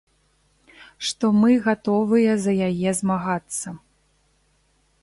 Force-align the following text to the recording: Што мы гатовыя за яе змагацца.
Што 1.09 1.25
мы 1.41 1.51
гатовыя 1.67 2.33
за 2.47 2.53
яе 2.69 2.89
змагацца. 3.03 3.77